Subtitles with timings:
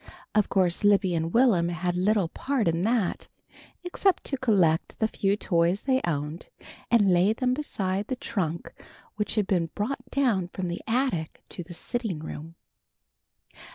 [0.33, 3.27] Of course Libby and Will'm had little part in that,
[3.83, 6.49] except to collect the few toys they owned,
[6.89, 8.73] and lay them beside the trunk
[9.17, 12.55] which had been brought down from the attic to the sitting room.